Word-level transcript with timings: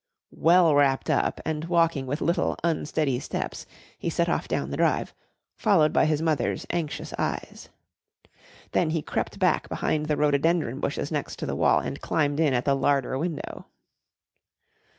Well 0.33 0.73
wrapped 0.73 1.11
up 1.11 1.39
and 1.45 1.65
walking 1.65 2.07
with 2.07 2.21
little, 2.21 2.57
unsteady 2.63 3.19
steps, 3.19 3.67
he 3.99 4.09
set 4.09 4.27
off 4.27 4.47
down 4.47 4.71
the 4.71 4.77
drive, 4.77 5.13
followed 5.55 5.93
by 5.93 6.05
his 6.05 6.23
mother's 6.23 6.65
anxious 6.71 7.13
eyes. 7.19 7.69
Then 8.71 8.89
he 8.89 9.03
crept 9.03 9.37
back 9.37 9.69
behind 9.69 10.07
the 10.07 10.17
rhododendron 10.17 10.79
bushes 10.79 11.11
next 11.11 11.35
to 11.35 11.45
the 11.45 11.55
wall 11.55 11.79
and 11.81 12.01
climbed 12.01 12.39
in 12.39 12.55
at 12.55 12.65
the 12.65 12.73
larder 12.75 13.15
window. 13.19 13.67